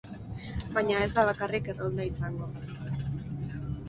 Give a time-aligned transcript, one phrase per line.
[0.77, 2.47] Baina ez da bakarrik errolda izango.